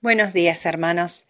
[0.00, 1.26] Buenos días, hermanos.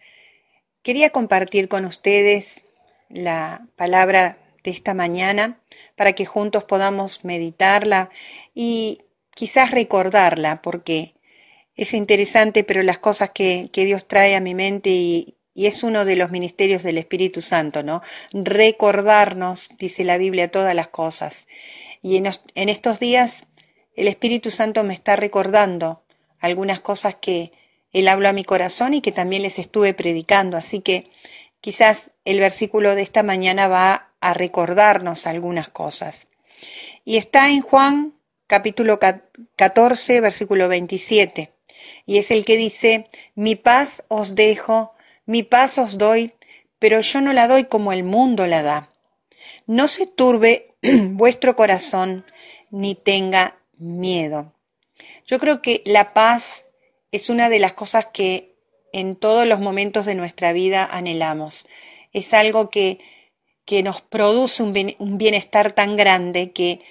[0.83, 2.61] Quería compartir con ustedes
[3.09, 5.59] la palabra de esta mañana
[5.95, 8.09] para que juntos podamos meditarla
[8.53, 9.01] y
[9.33, 11.13] quizás recordarla, porque
[11.75, 16.17] es interesante, pero las cosas que, Dios trae a mi mente y, es uno de
[16.17, 18.01] los ministerios del Espíritu Santo, ¿no?
[18.33, 21.47] Recordarnos, dice la Biblia, todas las cosas.
[22.01, 23.45] Y en estos días
[23.95, 26.03] el Espíritu Santo me está recordando
[26.39, 27.53] algunas cosas que
[27.95, 30.57] Él habló a mi corazón y que también les estuve predicando.
[30.57, 31.09] Así que
[31.61, 36.27] quizás el versículo de esta mañana va a recordarnos algunas cosas.
[37.05, 38.13] Y está en Juan
[38.47, 41.53] capítulo 14, versículo 27.
[42.05, 44.91] Y es el que dice, mi paz os dejo,
[45.25, 46.33] mi paz os doy,
[46.79, 48.89] pero yo no la doy como el mundo la da.
[49.67, 52.25] No se turbe vuestro corazón,
[52.71, 54.51] ni tenga miedo.
[55.25, 56.64] Yo creo que la paz
[57.11, 58.55] es una de las cosas que
[58.93, 61.67] en todos los momentos de nuestra vida anhelamos.
[62.13, 62.99] Es algo que,
[63.65, 66.81] que nos produce un bienestar tan grande que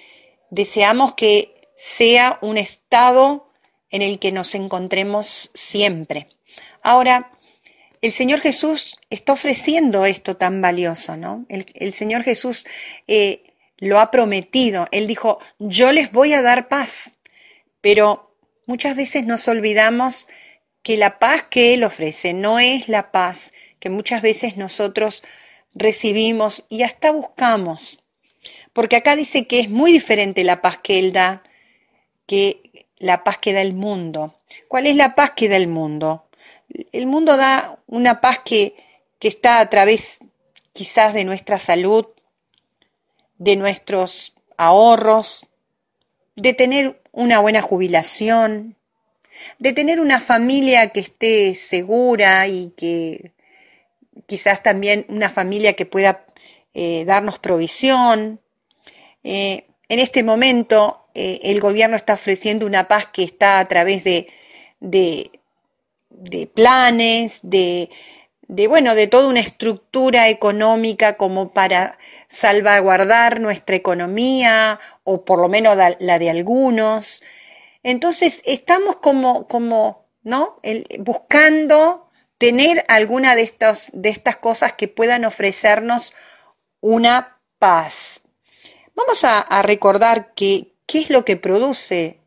[0.49, 3.49] deseamos que sea un estado
[3.89, 6.27] en el que nos encontremos siempre.
[6.83, 7.31] Ahora,
[8.01, 11.45] el Señor Jesús está ofreciendo esto tan valioso, ¿no?
[11.49, 12.65] El, Señor Jesús
[13.07, 14.87] eh, lo ha prometido.
[14.91, 17.11] Él dijo, yo les voy a dar paz.
[17.81, 18.24] Pero
[18.65, 20.27] muchas veces nos olvidamos
[20.81, 25.23] que la paz que Él ofrece no es la paz que muchas veces nosotros
[25.73, 28.03] recibimos y hasta buscamos.
[28.73, 31.43] Porque acá dice que es muy diferente la paz que Él da
[32.27, 34.39] que la paz que da el mundo.
[34.67, 36.27] ¿Cuál es la paz que da el mundo?
[36.91, 38.75] El mundo da una paz que,
[39.19, 40.19] que está a través
[40.73, 42.07] quizás de nuestra salud,
[43.37, 45.45] de nuestros ahorros,
[46.35, 48.75] de tener una buena jubilación,
[49.59, 53.31] de tener una familia que esté segura y que
[54.27, 56.25] quizás también una familia que pueda
[56.73, 58.39] eh, darnos provisión.
[59.23, 64.03] Eh, en este momento eh, el gobierno está ofreciendo una paz que está a través
[64.03, 64.27] de,
[64.79, 65.31] de,
[66.09, 67.89] de planes, de,
[68.47, 71.97] de, bueno, de toda una estructura económica como para
[72.29, 77.23] salvaguardar nuestra economía o por lo menos la de algunos.
[77.83, 80.59] Entonces, estamos como, como, ¿no?
[80.99, 86.13] buscando tener alguna de, estos, de estas cosas que puedan ofrecernos
[86.81, 88.21] una paz.
[88.95, 92.21] Vamos a, a recordar que, qué es lo que produce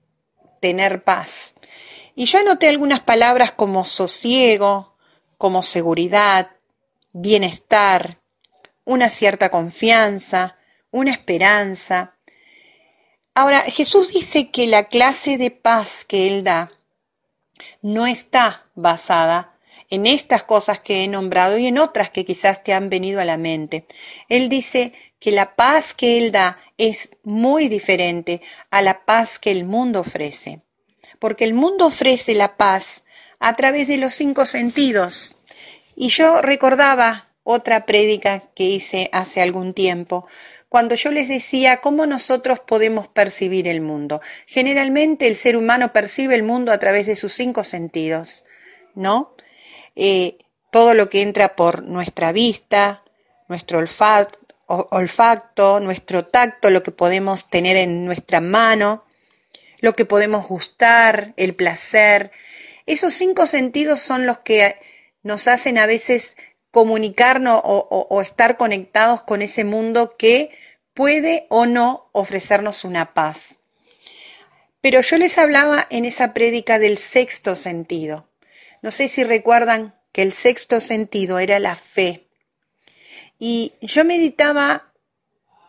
[0.61, 1.55] tener paz.
[2.15, 4.98] Y yo anoté algunas palabras como sosiego,
[5.39, 6.51] como seguridad,
[7.13, 8.19] bienestar,
[8.85, 10.57] una cierta confianza,
[10.91, 12.17] una esperanza.
[13.35, 16.73] Ahora, Jesús dice que la clase de paz que Él da
[17.83, 19.55] no está basada
[19.91, 23.25] en estas cosas que he nombrado y en otras que quizás te han venido a
[23.25, 23.87] la mente.
[24.29, 29.51] Él dice que la paz que Él da es muy diferente a la paz que
[29.51, 30.63] el mundo ofrece,
[31.19, 33.05] porque el mundo ofrece la paz
[33.39, 35.37] a través de los cinco sentidos.
[35.95, 40.27] Y yo recordaba otra prédica que hice hace algún tiempo,
[40.69, 44.21] cuando yo les decía cómo nosotros podemos percibir el mundo.
[44.47, 48.45] Generalmente el ser humano percibe el mundo a través de sus cinco sentidos,
[48.95, 49.35] ¿no?
[49.97, 50.37] Eh,
[50.71, 53.03] todo lo que entra por nuestra vista,
[53.49, 59.05] nuestro olfato, olfacto, nuestro tacto, lo que podemos tener en nuestra mano,
[59.81, 62.31] lo que podemos gustar, el placer,
[62.89, 64.77] esos cinco sentidos son los que
[65.23, 66.37] nos hacen a veces
[66.71, 70.51] comunicarnos o, estar conectados con ese mundo que
[70.95, 73.57] puede o no ofrecernos una paz.
[74.81, 78.27] Pero yo les hablaba en esa prédica del sexto sentido.
[78.81, 82.27] No sé si recuerdan que el sexto sentido era la fe.
[83.39, 84.93] Y yo meditaba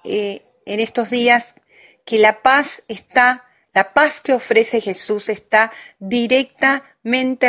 [0.05, 1.55] eh, en estos días
[2.05, 6.83] que la paz está, la paz que ofrece Jesús está directa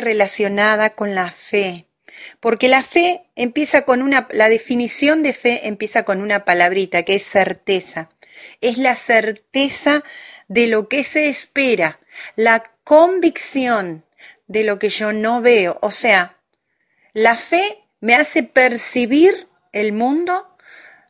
[0.01, 1.87] relacionada con la fe.
[2.41, 7.15] Porque la fe empieza con una, la definición de fe empieza con una palabrita que
[7.15, 8.11] es certeza.
[8.61, 10.05] Es la certeza
[10.49, 12.01] de lo que se espera,
[12.37, 14.05] la convicción
[14.47, 15.79] de lo que yo no veo.
[15.83, 16.37] O sea,
[17.13, 20.47] la fe me hace percibir el mundo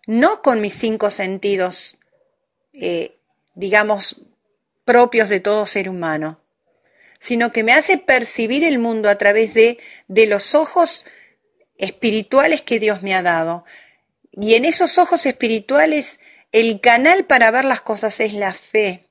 [0.06, 1.98] no con mis cinco sentidos,
[2.72, 3.16] eh,
[3.54, 4.22] digamos,
[4.90, 6.40] propios de todo ser humano,
[7.20, 9.78] sino que me hace percibir el mundo a través de,
[10.08, 11.06] de los ojos
[11.78, 13.64] espirituales que Dios me ha dado.
[14.32, 16.18] Y en esos ojos espirituales,
[16.50, 19.06] el canal para ver las cosas es la fe.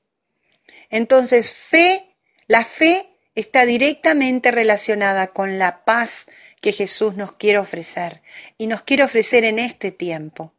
[0.90, 2.14] Entonces, fe,
[2.46, 6.26] la fe está directamente relacionada con la paz
[6.60, 8.20] que Jesús nos quiere ofrecer
[8.58, 10.52] y nos quiere ofrecer en este tiempo.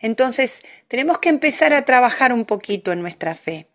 [0.00, 3.67] Entonces, tenemos que empezar a trabajar un poquito en nuestra fe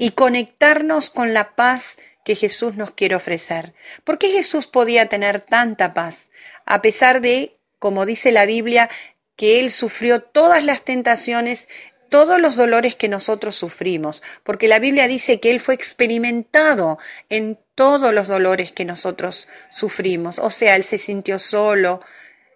[0.00, 3.74] y conectarnos con la paz que Jesús nos quiere ofrecer.
[4.02, 6.30] ¿Por qué Jesús podía tener tanta paz?
[6.64, 8.88] A pesar de, como dice la Biblia,
[9.36, 11.68] que Él sufrió todas las tentaciones,
[12.08, 16.98] todos los dolores que nosotros sufrimos, porque la Biblia dice que Él fue experimentado
[17.28, 20.38] en todos los dolores que nosotros sufrimos.
[20.38, 22.00] O sea, Él se sintió solo,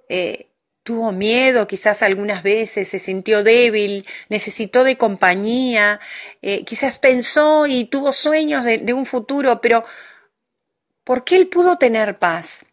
[0.09, 0.49] eh,
[0.85, 5.99] tuvo miedo quizás algunas veces, se sintió débil, necesitó de compañía,
[6.43, 9.85] eh, quizás pensó y tuvo sueños de, de un futuro, pero
[11.03, 12.67] ¿por qué él pudo tener paz?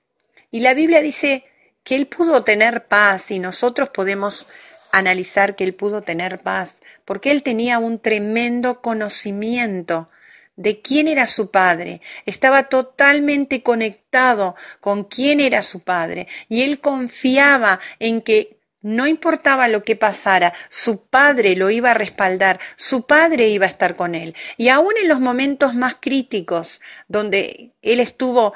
[0.52, 1.46] Y la Biblia dice
[1.84, 4.48] que él pudo tener paz y nosotros podemos
[4.92, 10.10] analizar que él pudo tener paz, porque él tenía un tremendo conocimiento
[10.56, 16.80] de quién era su padre, estaba totalmente conectado con quién era su padre y él
[16.80, 23.06] confiaba en que no importaba lo que pasara, su padre lo iba a respaldar, su
[23.06, 24.36] padre iba a estar con él.
[24.58, 28.54] Y aún en los momentos más críticos, donde él estuvo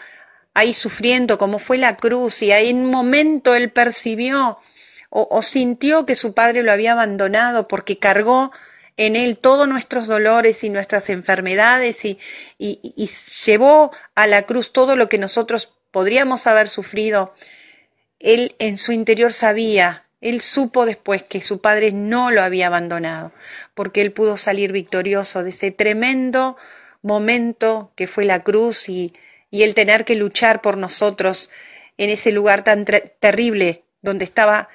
[0.55, 4.57] ahí sufriendo, como fue la cruz, y ahí en un momento él percibió
[5.09, 8.51] o, o sintió que su padre lo había abandonado porque cargó
[8.97, 12.19] en Él todos nuestros dolores y nuestras enfermedades y,
[12.57, 13.09] y,
[13.45, 17.33] llevó a la cruz todo lo que nosotros podríamos haber sufrido.
[18.19, 23.33] Él en su interior sabía, él supo después que su padre no lo había abandonado,
[23.73, 26.55] porque él pudo salir victorioso de ese tremendo
[27.01, 29.13] momento que fue la cruz y,
[29.51, 31.51] y el tener que luchar por nosotros
[31.97, 32.85] en ese lugar tan
[33.19, 34.69] terrible donde estaba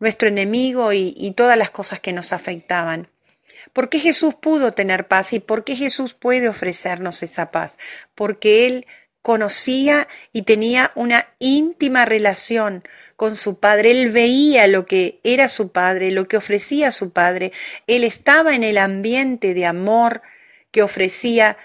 [0.00, 3.08] nuestro enemigo y, y todas las cosas que nos afectaban.
[3.72, 7.78] ¿Por qué Jesús pudo tener paz y por qué Jesús puede ofrecernos esa paz?
[8.14, 8.86] Porque Él
[9.22, 12.84] conocía y tenía una íntima relación
[13.16, 13.90] con su padre.
[13.90, 17.52] Él veía lo que era su padre, lo que ofrecía su padre.
[17.86, 20.22] Él estaba en el ambiente de amor
[20.70, 21.56] que ofrecía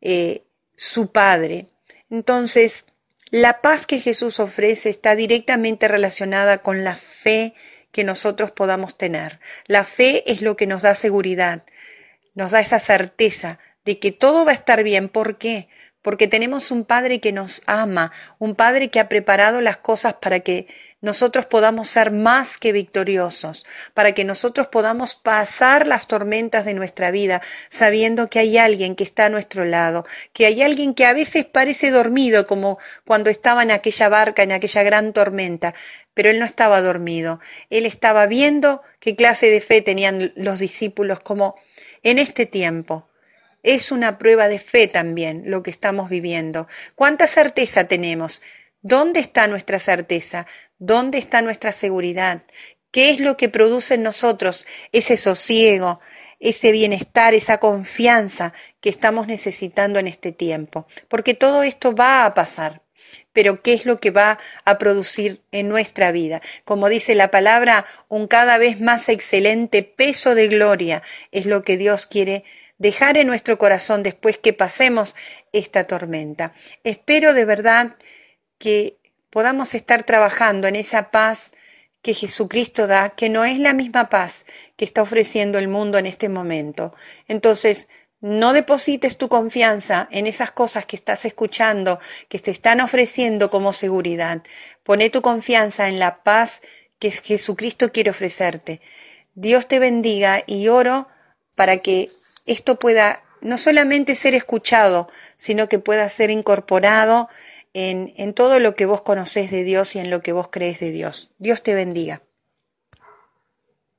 [0.00, 0.42] eh,
[0.76, 1.66] su padre.
[2.10, 2.84] Entonces,
[3.30, 7.54] la paz que Jesús ofrece está directamente relacionada con la fe
[7.94, 9.38] que nosotros podamos tener.
[9.68, 11.62] La fe es lo que nos da seguridad,
[12.34, 15.08] nos da esa certeza de que todo va a estar bien.
[15.08, 15.68] ¿Por qué?
[16.02, 18.10] Porque tenemos un Padre que nos ama,
[18.40, 20.66] un Padre que ha preparado las cosas para que
[21.04, 27.10] nosotros podamos ser más que victoriosos, para que nosotros podamos pasar las tormentas de nuestra
[27.10, 31.12] vida sabiendo que hay alguien que está a nuestro lado, que hay alguien que a
[31.12, 35.74] veces parece dormido como cuando estaba en aquella barca, en aquella gran tormenta,
[36.14, 41.20] pero él no estaba dormido, él estaba viendo qué clase de fe tenían los discípulos
[41.20, 41.54] como
[42.02, 43.10] en este tiempo.
[43.62, 46.66] Es una prueba de fe también lo que estamos viviendo.
[46.94, 48.40] ¿Cuánta certeza tenemos?
[48.86, 50.46] ¿Dónde está nuestra certeza?
[50.86, 52.42] ¿Dónde está nuestra seguridad?
[52.90, 55.98] ¿Qué es lo que produce en nosotros ese sosiego,
[56.40, 58.52] ese bienestar, esa confianza
[58.82, 60.86] que estamos necesitando en este tiempo?
[61.08, 62.82] Porque todo esto va a pasar.
[63.32, 66.42] Pero ¿qué es lo que va a producir en nuestra vida?
[66.66, 71.02] Como dice la palabra, un cada vez más excelente peso de gloria
[71.32, 72.44] es lo que Dios quiere
[72.76, 75.16] dejar en nuestro corazón después que pasemos
[75.52, 76.52] esta tormenta.
[76.84, 77.96] Espero de verdad
[78.58, 78.98] que
[79.34, 81.50] podamos estar trabajando en esa paz
[82.02, 84.44] que Jesucristo da, que no es la misma paz
[84.76, 86.94] que está ofreciendo el mundo en este momento.
[87.26, 87.88] Entonces,
[88.20, 93.72] no deposites tu confianza en esas cosas que estás escuchando, que te están ofreciendo como
[93.72, 94.40] seguridad.
[94.84, 96.62] Pone tu confianza en la paz
[97.00, 98.80] que Jesucristo quiere ofrecerte.
[99.34, 101.08] Dios te bendiga y oro
[101.56, 102.08] para que
[102.46, 107.28] esto pueda no solamente ser escuchado, sino que pueda ser incorporado
[107.74, 110.80] en, en todo lo que vos conocés de Dios y en lo que vos crees
[110.80, 111.34] de Dios.
[111.38, 112.22] Dios te bendiga.